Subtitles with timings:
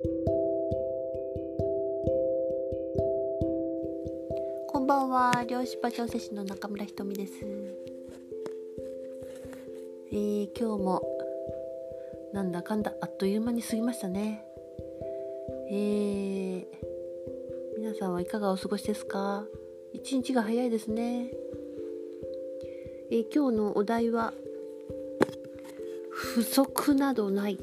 [0.00, 0.06] こ
[4.78, 5.44] んばんは。
[5.48, 7.32] 漁師場調整士の中村ひとみです、
[10.12, 11.02] えー、今日も
[12.32, 14.44] なんだかんだあっという間に過ぎましたね。
[15.68, 16.64] えー、
[17.78, 19.48] 皆さんはいかがお過ごしですか？
[19.92, 21.32] 一日が早いですね。
[23.10, 24.32] えー、今日のお題は
[26.10, 27.58] 不足などない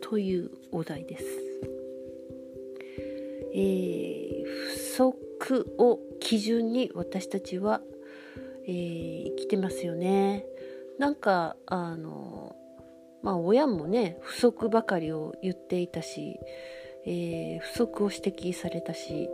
[0.00, 1.24] というお題です。
[3.54, 7.80] えー、不足を基準に私たちは、
[8.66, 10.44] えー、生きてますよね。
[10.98, 12.56] なんかあの
[13.22, 16.40] まあ親もね不足ばかりを言っていたし、
[17.06, 19.28] えー、不足を指摘されたし、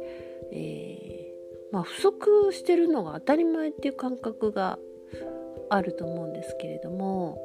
[0.53, 4.79] えー、まあ、不足してるのが当たり前っていう感覚が
[5.71, 7.41] あると思うんですけれども、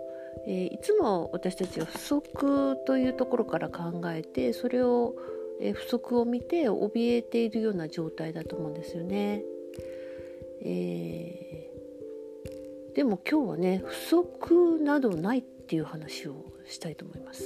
[0.48, 5.16] えー、いつも私たちは不足というところから考えてそれを、
[5.60, 9.44] えー、不足を見て怯えているような状態だと思うんですよね。
[10.62, 17.44] えー、でも今日はね不足などないっていう話をしたいと思います。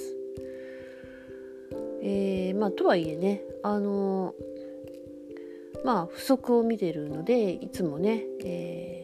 [2.01, 4.33] えー、まあとはいえねあの
[5.83, 8.99] まあ不足を見てるのでいつもね、えー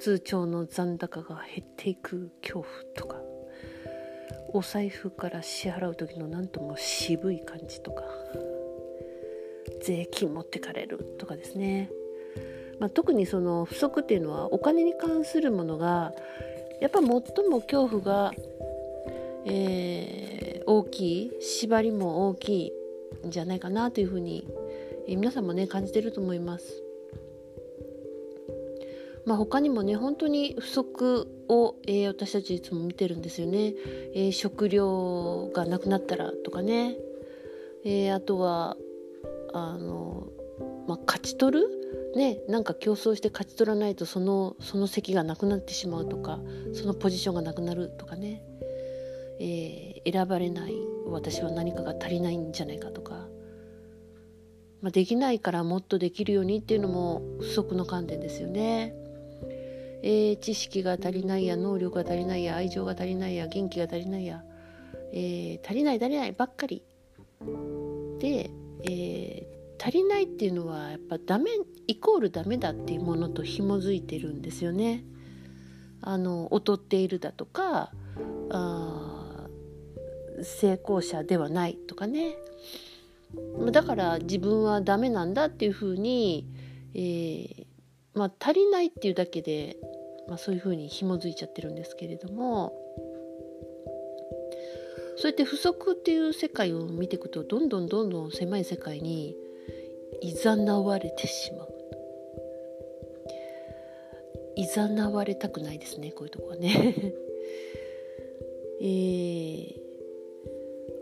[0.00, 3.20] 通帳の残高が減っていく恐怖とか
[4.52, 8.02] お財布から支払う時の何とも渋い感じとか
[9.82, 11.90] 税金持ってかれるとかですね、
[12.80, 16.12] まあ、特にその不足っていうのはお金に関するものが
[16.80, 17.22] やっぱ最も
[17.60, 18.32] 恐怖が、
[19.46, 22.72] えー、大きい縛りも大き
[23.22, 24.46] いんじゃないかなというふうに、
[25.06, 26.89] えー、皆さんもね感じてると思います。
[29.30, 33.74] まあ、他にもね本当に不足を、えー、私たちいつも見てるんですよね、
[34.12, 36.96] えー、食料がなくなったらとかね、
[37.84, 38.76] えー、あとは
[39.54, 40.26] あの、
[40.88, 41.68] まあ、勝ち取る
[42.16, 46.40] ねなんか競争して勝ち取らないとそのその席がなくなってしまうとか
[46.72, 48.42] そのポジションがなくなるとかね、
[49.38, 50.74] え選ばれない
[51.06, 53.28] 私は何かが足りないんじゃないかとか。
[54.82, 58.94] まあ、できないからもっとできるようにっていうのも不足の観点ですよね。
[60.02, 64.42] えー、知識が足りないや能力が足りないや愛情が足りないや元気が足りないや、
[65.12, 66.82] えー、足りない足りないばっかり
[68.18, 68.50] で、
[68.84, 71.50] えー、足りないっていうのはやっぱダメ
[71.86, 75.04] イコールダメだっていうものと紐づいてるんですよね。
[76.02, 77.90] あの劣っているだとか
[78.50, 79.46] あ
[80.42, 82.36] 成功者ではないとかね
[83.70, 86.46] だから自分はダメなんだっていうふうに、
[86.94, 87.66] えー、
[88.14, 89.76] まあ、足りないっていうだけで、
[90.28, 92.72] まあ、そういうふうに紐づいちゃってるんですけれども
[95.16, 99.36] そうやって不足っていう世界を見ていくとどんどんどんどん狭い世界に
[100.22, 101.68] いざなわれてしまう。
[104.56, 106.94] いざなわれたくないですねこういうとこはね。
[108.80, 109.74] えー、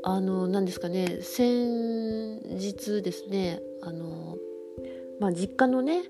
[0.03, 4.37] あの何ですかね先日ですねあの、
[5.21, 6.03] まあ、実家のね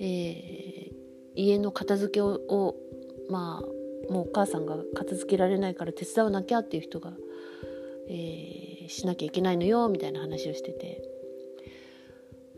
[0.00, 0.92] えー、
[1.34, 2.76] 家の片付けをを
[3.28, 7.12] まあもうお母さんが片付けられないから手伝わなきゃっていう人が、
[8.08, 11.02] えー、しなきゃいけないのよみたいな話をしてて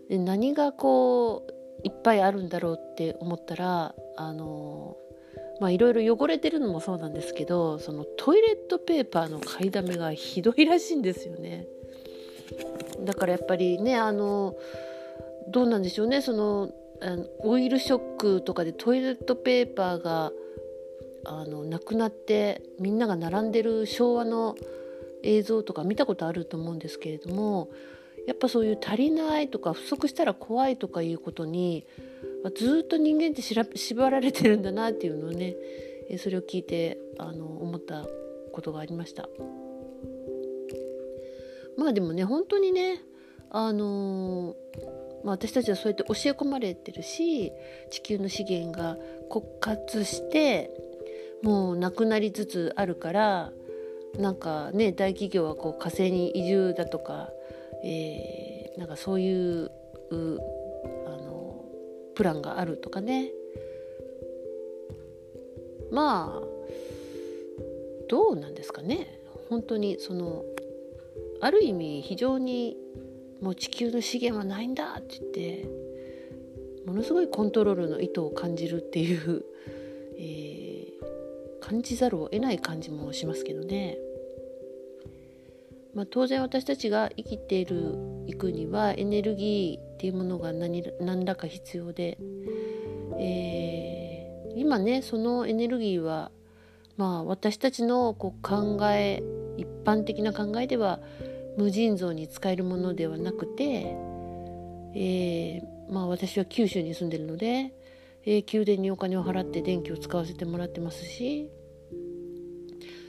[0.09, 4.97] で何がこういっぱいあるんだろうって思ったらあの
[5.61, 11.67] まあいろいろ汚れてるのもそうなんですけどそのトイレットペーパーの買いだめがひどいらしいんですよね。
[13.01, 14.57] だからやっぱりねあの
[15.49, 20.33] どうなんでしょうねそのあのオイルショックとかでトイレットペーパーが
[21.27, 24.57] あのなくなってみんなが並んでる昭和の
[25.23, 27.71] 映像とか見たことあると思うんですけれども
[28.27, 31.87] やっぱそういう足りないとか不足したら怖いとかいうことに
[32.57, 35.57] ずっと人間って縛られてるんだなっていうのをね
[36.19, 38.05] それを聞いてあの思った
[38.53, 39.29] ことがありました。
[41.77, 43.01] まあでもね本当にね
[43.51, 47.53] あのーまあ、私たちはそうやって教え込まれてるし
[47.91, 48.99] 地球の資源が
[49.31, 50.71] 枯渇して
[51.43, 53.51] もうなくなりつつあるから
[54.19, 57.31] なんかね大企業はこう火星に移住だとか、
[57.83, 59.71] えー、なんかそういう
[60.11, 61.65] あの
[62.15, 63.31] プランがあるとかね。
[65.91, 66.47] まあ
[68.09, 69.19] どうなんですかね。
[69.49, 70.45] 本当にその
[71.41, 72.77] ある意味非常に
[73.45, 75.69] もう地球の資源はないんだって言って
[76.87, 79.45] ものすごいコントロールの意図を感じるっていう、
[80.19, 83.99] えー、感じざるを得ない感じもしますけどね。
[85.93, 87.95] まあ、当然私たちが生きている
[88.27, 92.19] いくにはエネルギーっていうものが何何らか必要で、
[93.19, 96.33] えー、今ねそのエネルギーは
[96.97, 99.23] まあ私たちのこう考え
[99.57, 100.99] 一般的な考えでは
[101.57, 103.97] 無尽蔵に使えるものではなくて、
[104.95, 107.73] えー、まあ私は九州に住んでるので、
[108.25, 111.51] えー、宮殿にお金を払って電気を使わせてもらってますし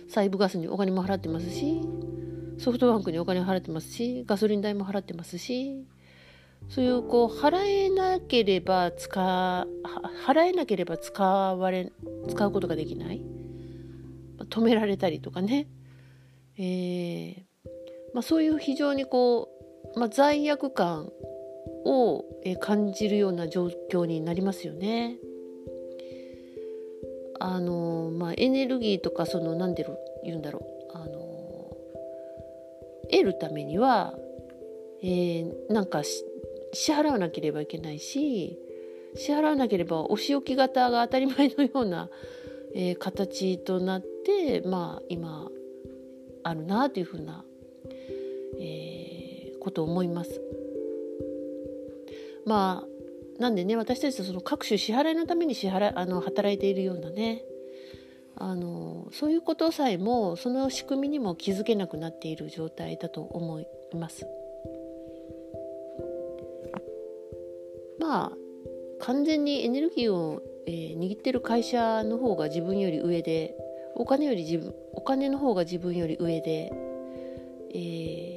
[0.09, 1.81] 細部ガスにお金も払ってますし
[2.57, 5.85] ソフトバンクにお金を払ってますしガソリン代も払ってますし
[6.69, 9.67] そういうこう払えなければ使
[10.25, 11.91] 払えなければ使われ
[12.29, 13.21] 使うことができない。
[14.49, 15.67] 止められたりとかね、
[16.57, 17.44] えー
[18.15, 19.49] まあ、そういう非常にこ
[19.93, 21.11] う、まあ、罪悪感
[21.83, 22.23] を
[22.61, 25.17] 感じるような状況になりますよね。
[27.41, 29.85] あのまあ、エネルギーとかその何で
[30.23, 30.59] 言うんだろ
[30.93, 31.75] うあの
[33.11, 34.15] 得るためには、
[35.03, 36.23] えー、なんか支
[36.93, 38.57] 払わなければいけないし
[39.15, 42.09] 支払わなければお仕置き型が当たり前のような、
[42.73, 45.49] えー、形となってまあ今
[46.45, 47.43] あるなというふうな、
[48.59, 50.41] えー、ことを思います。
[52.45, 57.43] まあなんでね私たちはその各種支払いのために支払あの働いているようなね
[58.37, 64.27] あのそういうことさえもその仕組みにも気づけなくなっている状態だと思います。
[67.99, 68.31] まあ
[68.99, 73.55] 完全にエネルギーを、えー、握ってる会社の方が自分より上で
[73.95, 76.71] お金より自分お金の方が自分より上で、
[77.73, 78.34] えー、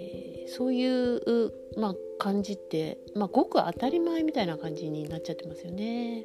[0.56, 6.24] そういう、まあ、感じって、まあ、ごく当たり前みたいな感じになっちゃってますよね。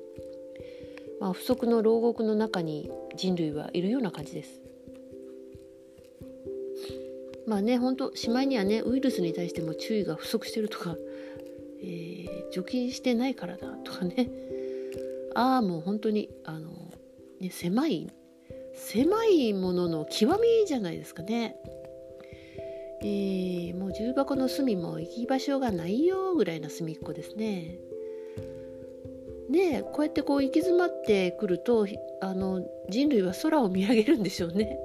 [1.19, 4.61] まあ、不足の牢獄の中に人類はいるような感じです。
[7.45, 10.95] まあね本当しまいにはねウイルスに対しても注意が不足してるとか、
[11.81, 14.29] えー、除菌してないからだとかね
[15.35, 16.71] ああもう本当にあの、
[17.41, 18.09] ね、狭い
[18.75, 21.55] 狭いものの極みじゃないですかね。
[23.03, 27.79] えー、もう重箱の隅も行き場所がないよぐらいな隅っこですね。
[29.49, 31.85] でこうやってこう行き詰まってくると
[32.21, 34.79] あの人類は空を見上げるんでしょうね。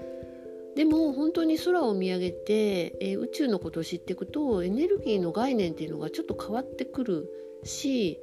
[0.74, 7.28] でも本当に空を見上げて、えー、宇宙のことを知っていくとエネルギーの概念っていうのがちょっと変わってくる
[7.64, 8.18] し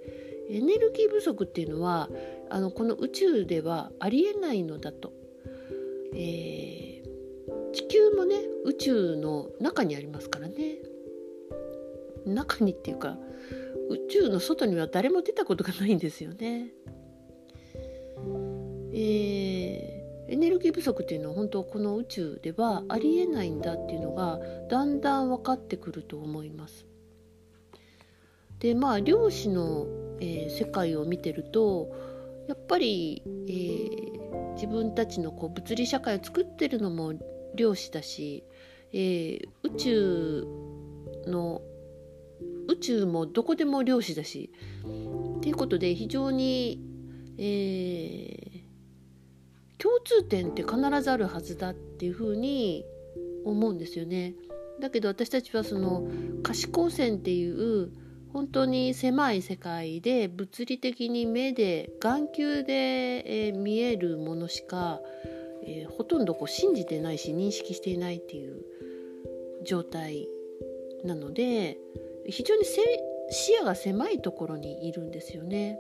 [0.50, 2.10] エネルギー不足っていうのは
[2.50, 5.14] あのこの宇宙ではありえないのだと、
[6.16, 6.89] えー、
[7.74, 8.36] 地球もね
[8.66, 10.78] 宇宙の中にありますからね
[12.26, 13.18] 中にっていうか
[13.90, 16.68] 宇宙の外には誰も出たことがないんですよね。
[18.92, 24.40] えー、エネルギー不足っていうのは本当この宇宙ではありえないんだっていうのが
[24.70, 26.86] だんだん分かってくると思います。
[28.60, 29.88] でまあ量子の、
[30.20, 31.90] えー、世界を見てると
[32.48, 37.14] やっぱり、えー、自分たちのこう物理社会を作ってるのも
[37.56, 38.44] 量子だし、
[38.94, 40.48] えー、宇宙
[41.28, 41.62] の
[42.68, 44.52] 宇宙もどこでも量子だし
[45.38, 46.82] っていうことで非常に、
[47.38, 48.62] えー、
[49.82, 52.86] 共通点って必ずあるはずだっていうふうに
[53.46, 54.36] 思うんですよね。
[54.80, 56.08] だけど私たちはその
[56.44, 57.92] 可視光線っていう
[58.32, 65.02] 本当に狭い世界で物理的に目で眼球で、えー、見えるものしか、
[65.70, 68.64] えー、ほとんどこう信じてないし認識していないっていう
[69.64, 70.28] 状態
[71.04, 71.78] なので
[72.26, 75.80] 非常に視野が狭いところにいるんですよね。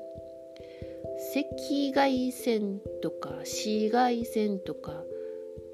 [1.36, 1.46] 赤
[1.94, 5.04] 外線とか紫外線とか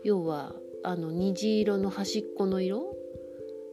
[0.04, 2.96] 要はあの虹色の端っこの色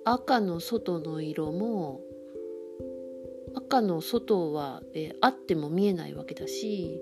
[0.04, 2.00] 赤の外の色も
[3.54, 7.00] 赤の外は、えあっても見えないわけだし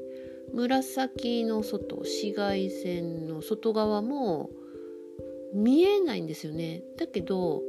[0.52, 4.50] 紫の外紫外線の外側も
[5.52, 6.82] 見えないんですよね。
[6.96, 7.62] だけど、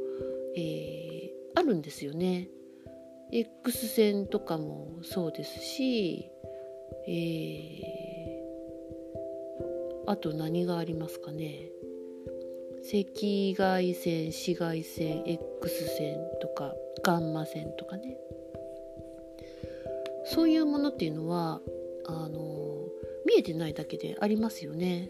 [0.56, 2.48] えあるんですよね。
[3.30, 6.30] X 線とかもそうですし、
[7.06, 11.70] えー、あと何がありますかね。
[12.84, 13.00] 赤
[13.56, 18.18] 外線紫外線 X 線とかガンマ線とかね。
[20.24, 21.60] そういうものっていうのは
[22.06, 22.71] あの
[23.32, 25.08] 見えてないだけでありますよね、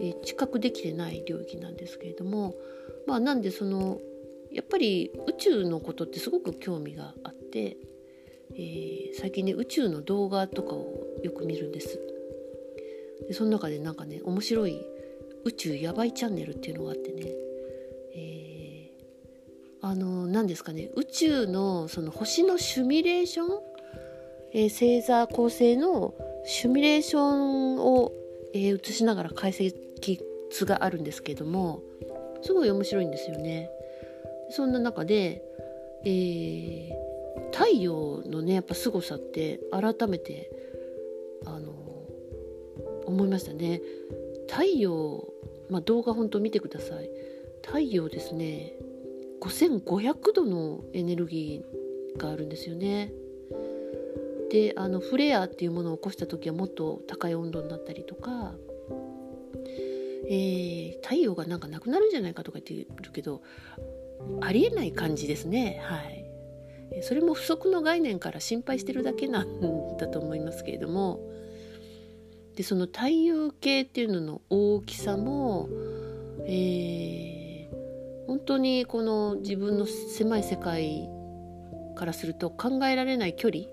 [0.00, 2.54] えー、知覚できてない領域なんですけれども。
[3.06, 3.98] まあなんでその
[4.52, 7.78] やっぱり宇宙のことってすごく興味があって、
[8.54, 11.98] えー、最近ね宇宙の動画とかをよく見るんです。
[13.26, 14.84] でその中でなんかね面白い
[15.44, 17.32] 宇宙やばいチャンネルっていうのがあってね、
[18.14, 18.90] え
[19.80, 23.48] あの何ですかね宇宙のその星のシミュレーション、
[24.52, 26.14] えー、星座構成の
[26.44, 28.12] シミュレーションを、
[28.54, 29.72] えー、映しながら解析
[30.50, 31.82] 図があるんですけれども
[32.42, 33.70] すごい面白いんですよね。
[34.50, 35.42] そんな中で、
[36.04, 40.50] えー、太陽のねやっぱ凄さって改めて
[41.44, 41.72] あの
[43.06, 43.80] 思いましたね。
[44.48, 45.28] 太陽、
[45.68, 47.10] まあ、動画本当見てください。
[47.64, 48.72] 太陽ですね
[49.40, 53.12] 5500度のエネルギーがあるんですよね。
[54.50, 58.54] であのフレアっていうものを起こした時はもっと高い温度になったりとか、
[60.26, 63.42] えー、太陽がなんかなくなるんじゃないかとか言ってるけど
[64.40, 65.80] ありえない感じですね。
[65.84, 66.28] はい。
[67.02, 71.20] それも不足の概念から心配してるだけなんだと思いますけれども
[72.56, 75.68] でその太陽系っていうのの大きさも、
[76.46, 81.08] えー、本当にこの自分の狭い世界
[81.94, 83.64] からすると考えられない距離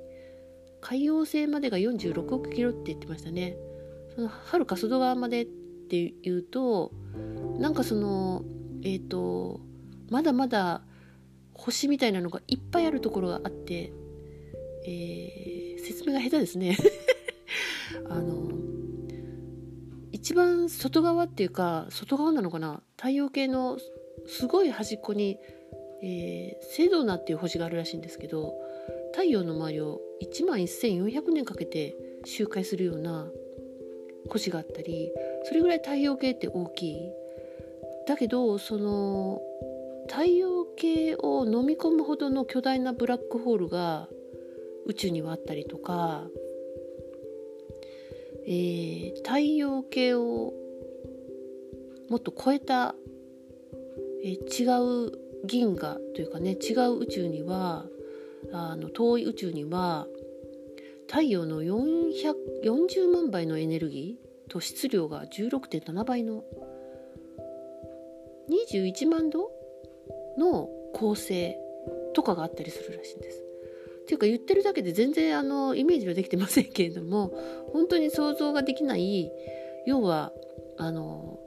[0.88, 3.58] 海洋星までが46億キロって言ってましたね。
[4.14, 5.46] そのはるか外側までっ
[5.90, 6.92] ていうと
[7.58, 8.44] なんかその
[8.84, 9.62] えっ、ー、と
[10.12, 10.84] まだまだ
[11.56, 13.94] 星みたいなのがいっぱいあるところがあって、
[14.86, 16.78] えー、説明が下手ですね。
[18.08, 18.52] あの
[20.12, 22.84] 一番外側っていうか外側なのかな？
[22.96, 23.80] 太陽系の
[24.28, 25.40] すごい端っこに、
[26.04, 28.54] えー、セドナっていう星があるらしいんですけど
[29.14, 31.96] 太陽の周りを1万1400年かけて
[32.26, 33.28] 周回するような
[34.30, 35.12] 星があったり
[35.44, 37.12] それぐらい太陽系って大きい。
[38.08, 39.42] だけどその
[40.08, 44.08] 太陽系を飲み込むほどの巨大なブラックホールが
[44.86, 46.24] 宇宙にはあったりとか、
[48.46, 50.54] えー、太陽系を
[52.10, 52.94] もっと超えた、
[54.24, 55.12] えー、違う
[55.48, 57.86] 銀河というかね違う宇宙には
[58.56, 60.08] あの遠い宇宙には
[61.08, 66.44] 太陽の440万倍のエネルギーと質量が16.7倍の
[68.50, 69.52] 21万度
[70.38, 71.58] の構成
[72.14, 73.42] とかがあったりするらしいんです。
[74.04, 77.34] っていうか言ってるだけで全然あのイメージはできてませんけれども
[77.74, 79.32] 本当に想像ができない
[79.88, 80.32] 要は
[80.78, 81.40] あの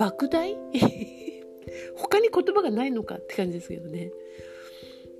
[0.00, 0.56] 莫大？
[1.96, 4.10] 他に言葉がないのかって感じですけどね。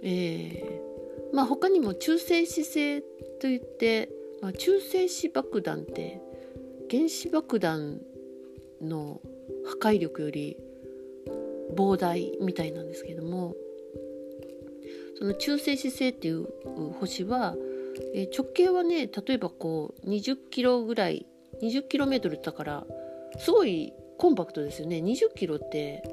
[0.02, 0.88] えー、
[1.32, 3.02] まあ他にも中性子星
[3.40, 6.20] といって、まあ、中性子爆弾って
[6.90, 8.00] 原子爆弾
[8.80, 9.20] の
[9.80, 10.56] 破壊力より
[11.76, 13.54] 膨大みたいなんですけども
[15.18, 16.47] その中性子星っていう
[17.00, 17.56] 星は、
[18.14, 21.26] え直径はね例えばこう20キロぐらい
[21.61, 22.87] 20キロメートルだから
[23.38, 24.99] すごいコンパクトですよね。
[24.99, 26.04] 20キロって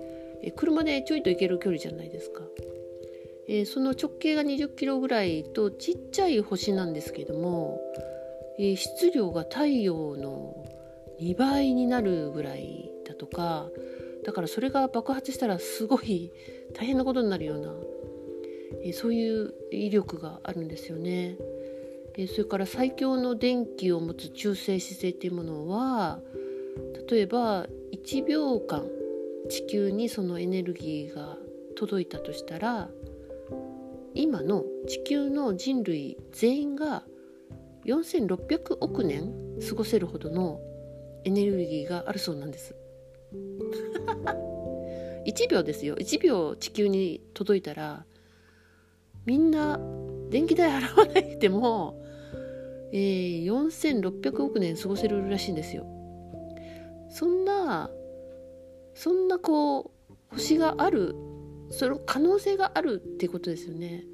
[0.41, 2.41] え車でちょいと行ける距離じゃないですか、
[3.47, 7.79] えー、その直径が20キロぐらいとちっちゃい星なんですけども、
[8.57, 10.65] えー、質量が太陽の
[11.21, 13.69] 2倍になるぐらいだとか
[14.25, 16.31] だからそれが爆発したらすごい
[16.73, 17.73] 大変なことになるような、
[18.83, 21.37] えそういう威力があるんですよね。
[22.17, 26.21] えそれから最強の電気を持つ中性子星っていうものは
[27.09, 28.87] 例えば1秒間
[29.49, 31.37] 地球にそのエネルギーが
[31.75, 32.89] 届いたとしたら
[34.15, 37.03] 今の地球の人類全員が
[37.86, 39.34] 4600億年
[39.67, 40.60] 過ごせるほどの
[41.25, 42.74] エネルギーがあるそうなんです。
[45.27, 48.05] 1秒ですよ1秒地球に届いたら
[49.25, 49.79] みんな
[50.29, 52.00] 電気代払わなくても、
[52.91, 55.86] えー、4600億年過ごせるらしいんですよ。
[57.10, 57.89] そんな
[58.93, 61.15] そんなこう星がある
[61.75, 64.05] その可能性があるってことですよね。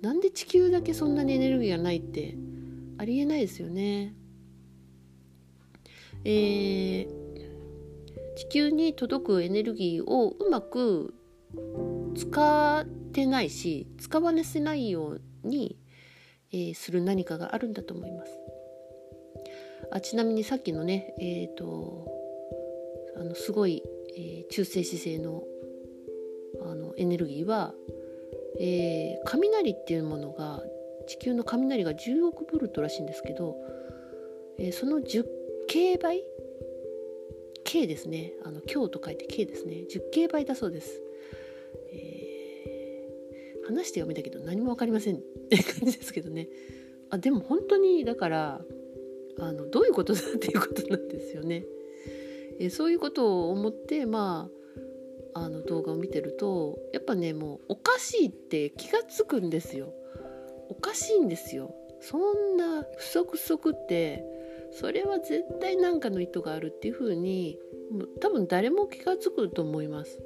[0.00, 2.34] なんで地球だけそんなにエネルギーがないって
[2.96, 4.14] ありえないですよね。
[6.24, 7.06] えー、
[8.36, 11.12] 地球に届くエネルギーをうまく
[12.16, 15.76] 使ってないし使わせないように、
[16.52, 18.32] えー、する何かがあるんだと思います。
[19.90, 22.08] あちなみにさっきのねえっ、ー、と
[23.18, 23.82] あのすごい、
[24.16, 25.42] えー、中性子星の
[26.64, 27.74] あのエネルギーは、
[28.58, 30.62] えー、雷っていうものが
[31.06, 33.56] 地球の雷が10億ボルトらしいんですけど、
[34.58, 35.24] えー、その10
[35.68, 36.22] 京倍
[37.64, 38.34] K ですね。
[38.44, 39.84] あの今日と書いて K ですね。
[39.90, 41.00] 10京倍だそうです、
[41.92, 45.16] えー、話して読めたけど何も分かりません。
[45.16, 45.18] っ
[45.48, 46.48] て感じですけどね。
[47.10, 48.60] あでも本当にだから
[49.38, 51.64] あのどういうことだっていうことなんですよね、
[52.58, 54.48] え、そういうことを思ってま
[55.34, 59.92] あの動画を見てるとやっぱねもうおかしいって気が付くんですよ。
[60.68, 61.74] おかしいんですよ。
[62.00, 64.24] そんな不足不足って
[64.72, 67.58] それは絶対何かの意図があるっていうふうに
[68.20, 70.18] 多分誰も気が付くと思います。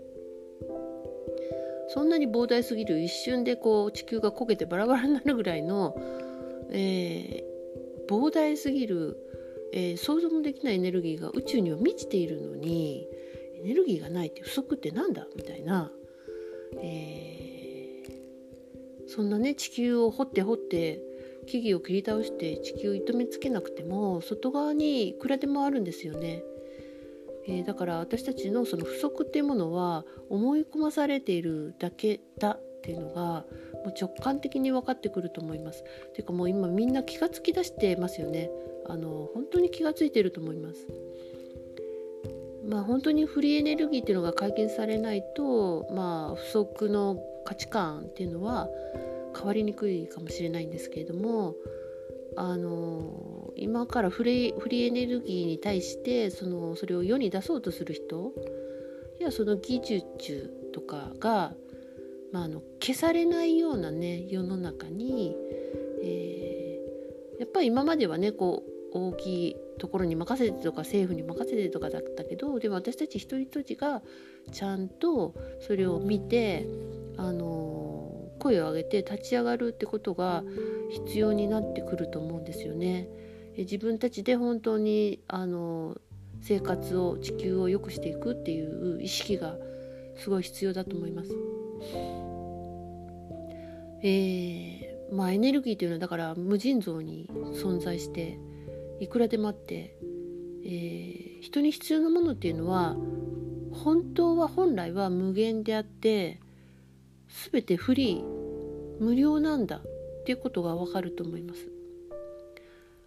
[1.88, 5.96] そんなに膨大すぎる一瞬でこう地球が焦げてバラバラになるぐらいの、
[6.70, 9.16] えー、膨大すぎる、
[9.72, 13.08] えー、想像もできないエネルギーが宇宙には満ちているのに
[13.58, 15.26] エネルギーがないって不足ってなんだ？
[15.36, 15.90] みたいな、
[16.80, 21.00] えー、そんなね地球を掘って掘って
[21.46, 26.42] 木々を切り倒して地球を痛めつけなくても外側にいくらでもあるんですよね。
[27.46, 35.82] えー、だから私たちのその不足っていうものは思い込まされているだけだっていうのがもう直感的に分かってくると思います。
[36.12, 38.50] ていうかもう今みんな気がつき出してますよね。
[38.86, 40.86] あの本当に気がついてると思います。
[42.68, 48.68] まあ本当にフリーエネルギーっていうのが解決されないとまあ不足の価値観っていうのは
[49.34, 51.54] 変わりにくいかもしれないんですけれども
[52.37, 58.32] あの今からフリフリーエネルギーに対してそのそれを世に出そうとする人
[59.18, 61.52] やその技術とかが、
[62.32, 65.37] まあ、あの消されないようなね世の中に、
[66.02, 68.62] えー、やっぱり今まではねこ
[68.94, 74.02] う大きいところに任せてとか政府に任せてとかだったけどでも私たち一人一人が
[74.52, 76.66] ちゃんとそれを見て
[77.16, 80.44] あの声を上げて立ち上がるってことが
[80.90, 83.08] 必要になってくると思うんですよね。
[83.56, 86.00] 自分たちで本当にあの
[86.40, 89.56] 生活を地球を良くしていくっていう意識が
[90.16, 91.30] すごい必要だと思います。
[94.02, 98.38] えー、まあエネルギーというのはだから無尽蔵に存在して
[99.00, 99.96] いくらでもあって、
[100.64, 102.96] えー、人に必要なものっていうのは
[103.72, 106.40] 本当は本来は無限であって
[107.52, 108.24] 全てフリー
[109.00, 109.82] 無料なんだっ
[110.24, 111.70] ていうことがわかると思います。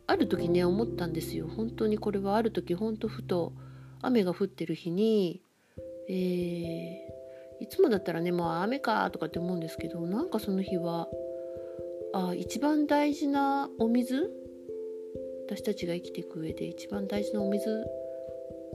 [0.08, 1.48] ある時ね思ったんですよ。
[1.48, 3.54] 本当にこれはある時本当ふと
[4.02, 5.42] 雨が降ってる日に
[6.10, 11.08] えー、いつもだったらねもう雨かとかって思うんですけどなんかその日は
[12.14, 14.30] あ一番大事なお水
[15.52, 17.86] 私たちが生きていく上で一番大事なお水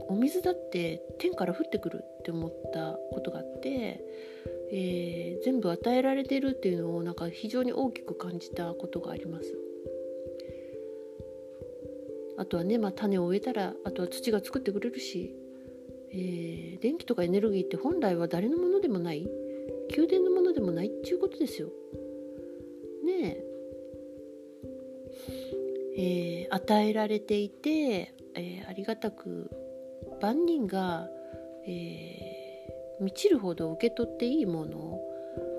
[0.09, 3.99] お水だって天から降ってくるって思ったことがあって
[4.69, 9.55] えー、全部与えられてるっていうのをなんか非常に大きく感じたことがあります。
[12.37, 15.33] あとはね、まあ、種を植えたらあとは土が作ってくれるし、
[16.11, 19.27] えー、電気とかエネルギーって本来は誰のものでもない
[19.89, 21.69] 宮殿のものでもないっていうことですよ。
[23.03, 23.37] ね
[25.97, 29.51] ええー、与えられていて、えー、ありがたく
[30.21, 31.07] 万人が、
[31.67, 32.37] えー
[32.99, 34.99] 満ちるほど受け取っていいもの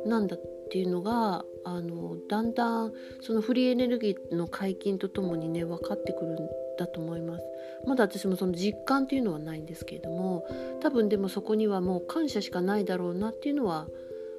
[0.06, 6.36] なんだっていうのがあのだんだんそのフリーエネルギーの解禁とともにね分かってくるん
[6.78, 7.44] だと思います
[7.86, 10.46] まだ私もその実感っていうのはないんですけれども
[10.80, 13.86] 多分でもそこにはもう感謝しかないだろうなっていうのは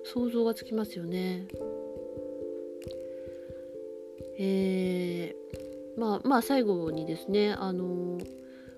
[0.04, 1.46] 想像がつきますよね。
[4.42, 5.59] えー、
[5.98, 8.20] まあまあ最後にですねあの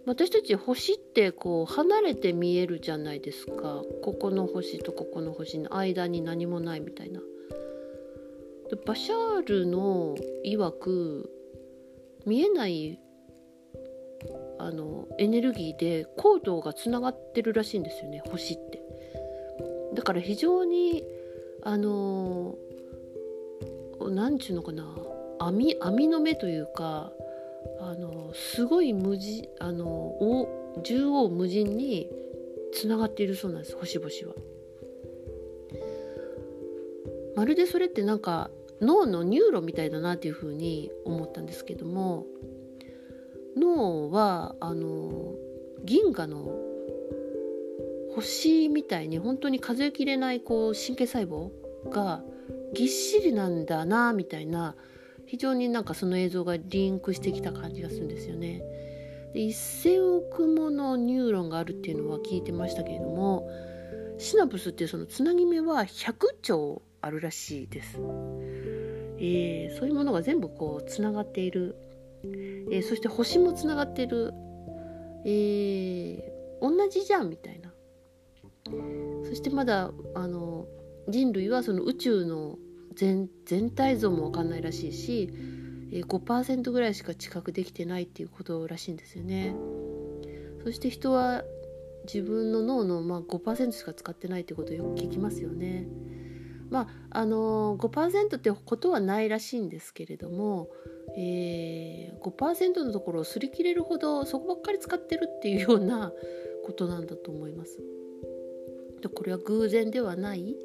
[0.06, 7.21] 私たち星ってこう離れて見えるじゃないですかここの星とここの星の間に何もないみたいな。
[8.86, 11.30] バシャールの曰く
[12.26, 13.00] 見えない
[14.60, 18.82] あのエネルギーでコードがつながってるらしいんですよね星って。
[19.93, 21.04] だから非常に
[21.63, 22.56] あの
[24.00, 24.86] 何ちゅうのかな
[25.41, 27.12] 網網の目というか
[27.80, 30.15] あのすごい無人あの
[30.84, 32.10] 縦横無尽に
[32.73, 34.36] つながっているそうなんです星々は。
[37.36, 38.51] まるでそれってなんか
[38.82, 42.25] 脳のニューロみたいだなっていうふうに思ったんですけども
[43.56, 45.36] 脳はあの
[45.84, 46.60] 銀河の
[48.15, 51.49] 星みたいに本当に数えきれないこう神経細胞
[51.89, 52.21] が
[52.73, 54.75] ぎっしりなんだなみたいな
[55.32, 58.62] 非常になんかその映像がリンクしてきた感じがするんですよね。
[59.34, 63.50] で1,000億ものニューロンがあるっていうのは聞いてましたけれども
[64.17, 67.98] シナプスってそのつなぎ目は100兆あるらしいです。
[69.20, 71.78] えー、そういうものが全部こうつながっている、
[72.70, 74.34] えー、そして星もつながっている、
[75.24, 77.72] えー、同じじゃんみたいな
[79.24, 80.67] そしてまだあの
[81.08, 82.58] 人類はその宇宙の
[82.95, 85.30] 全全体像も分かんないらしいし
[85.91, 89.56] 5%ぐらいしか知覚できてないっていうことらしいんですよね。
[90.63, 91.43] そして人は
[92.06, 95.88] 自分の脳のまあ5%しか使ってないってことをよく聞きますよね。
[96.69, 100.69] まああの5%ってことはないらしいんですけれども、
[101.17, 106.13] えー、5%のところを擦り切れるほどそこばっかり使ってるっていうような
[106.65, 107.80] ことなんだと思います。
[109.01, 110.56] でこれは偶然ではない、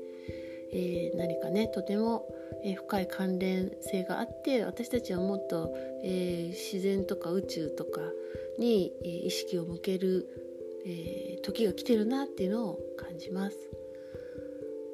[0.77, 2.29] えー、何かねとても、
[2.63, 8.01] え、深い関連性があって私たちはもっと、えー、自然とか宇宙とか
[8.59, 10.29] に、え意識を向ける、
[10.85, 13.57] え時が来てるなっていうのを感じます。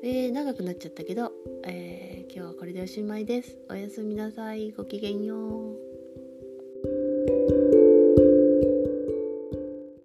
[0.05, 1.33] え、長くなっちゃったけど、
[1.67, 3.59] え、今日はこれでおしまいです。
[3.69, 4.71] おやすみなさい。
[4.71, 5.82] ごきげんよう。